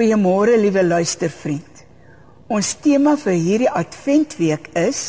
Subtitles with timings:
[0.00, 1.82] Goeiemôre liewe luistervriend.
[2.48, 5.00] Ons tema vir hierdie Adventweek is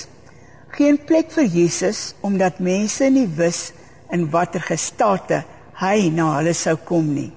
[0.75, 3.69] geen plek vir Jesus omdat mense nie wis
[4.11, 5.45] in watter gestate
[5.79, 7.29] hy na hulle sou kom nie.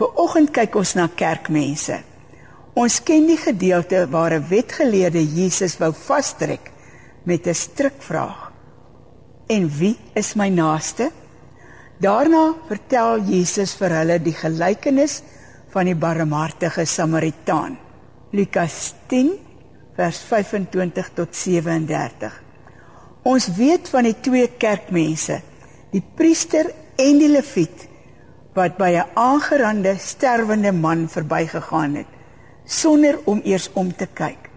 [0.00, 2.00] Vanoggend kyk ons na kerkmense.
[2.74, 6.72] Ons ken die gedeelte waar 'n wetgeleerde Jesus wou vastrek
[7.22, 8.50] met 'n strikvraag.
[9.46, 11.12] En wie is my naaste?
[12.00, 15.22] Daarna vertel Jesus vir hulle die gelykenis
[15.72, 17.78] van die barmhartige Samaritaan.
[18.32, 19.32] Lukas 10
[19.96, 22.42] vers 25 tot 37.
[23.26, 25.40] Ons weet van die twee kerkmense,
[25.90, 26.68] die priester
[27.00, 27.88] en die leviet
[28.56, 32.12] wat by 'n aangerande sterwende man verbygegaan het
[32.64, 34.50] sonder om eers om te kyk.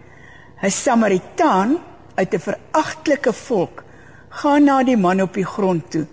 [0.62, 1.78] 'n Samaritaan
[2.14, 3.84] uit 'n veragtelike volk
[4.28, 6.06] gaan na die man op die grond toe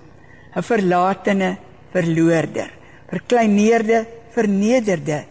[0.55, 1.57] 'n verlatene
[1.91, 2.71] verloorder,
[3.09, 4.05] verkleineerde,
[4.37, 5.23] vernederde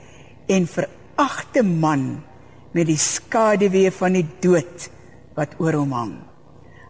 [0.51, 2.09] en veragte man
[2.75, 4.89] met die skaduwee van die dood
[5.37, 6.15] wat oor hom hang.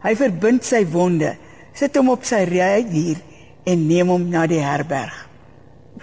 [0.02, 1.34] Hy verbind sy wonde,
[1.76, 3.20] sit hom op sy rydier
[3.66, 5.14] en neem hom na die herberg.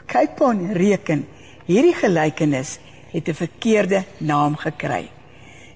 [0.10, 1.24] Kyk pon reken,
[1.66, 2.78] hierdie gelykenis
[3.14, 5.10] het 'n verkeerde naam gekry.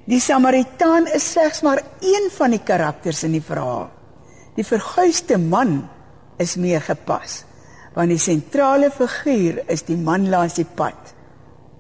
[0.06, 3.90] Die Samaritaan is slegs maar een van die karakters in die verhaal.
[4.56, 5.90] Die verguisde man
[6.38, 7.44] is meer gepas
[7.98, 11.14] want die sentrale figuur is die man langs die pad.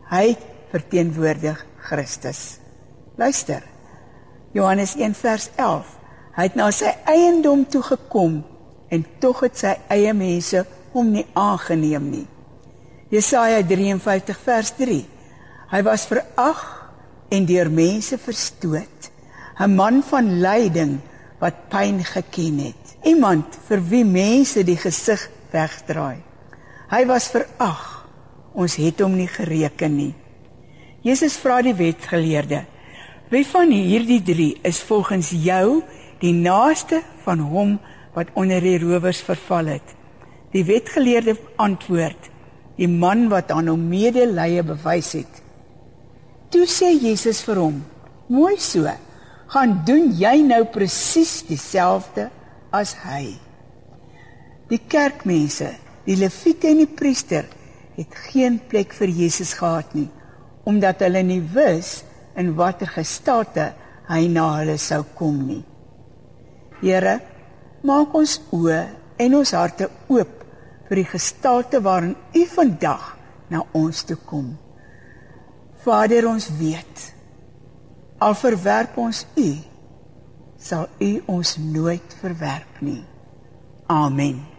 [0.10, 0.34] Hy
[0.72, 2.58] verteenwoordig Christus.
[3.22, 3.62] Luister.
[4.56, 5.92] Johannes 1 vers 11.
[6.38, 8.40] Hy het na sy eiendom toe gekom
[8.90, 10.64] en tog het sy eie mense
[10.96, 12.26] hom nie aangeneem nie.
[13.14, 14.98] Jesaja 53 vers 3.
[15.70, 16.64] Hy was verag
[17.30, 19.12] en deur mense verstoot,
[19.60, 20.98] 'n man van lyding
[21.40, 26.24] wat pyn geken het iemand vir wie mense die gesig wegdraai.
[26.92, 27.84] Hy was verag.
[28.58, 30.14] Ons het hom nie gereken nie.
[31.06, 32.66] Jesus vra die wetgeleerde:
[33.30, 35.84] "Wie van hierdie 3 is volgens jou
[36.20, 37.80] die naaste van hom
[38.16, 39.96] wat onder die rowers verval het?"
[40.52, 42.30] Die wetgeleerde antwoord:
[42.78, 45.44] "Die man wat aan hom medelee bewys het."
[46.50, 47.84] Toe sê Jesus vir hom:
[48.28, 48.88] "Mooi so.
[49.48, 52.30] Gaan doen jy nou presies dieselfde
[52.72, 53.38] as hy.
[54.68, 55.72] Die kerkmense,
[56.08, 57.48] die leviete en die priester
[57.98, 60.10] het geen plek vir Jesus gehad nie
[60.68, 62.02] omdat hulle nie wus
[62.36, 63.70] in watter gestate
[64.10, 65.62] hy na hulle sou kom nie.
[66.82, 67.14] Here,
[67.88, 68.82] maak ons oë
[69.24, 70.44] en ons harte oop
[70.90, 73.14] vir die gestate waarin U vandag
[73.52, 74.52] na ons toe kom.
[75.88, 77.06] Vader, ons weet
[78.20, 79.50] al verwerp ons U
[80.58, 83.04] sal U ons nooit verwerp nie.
[83.88, 84.57] Amen.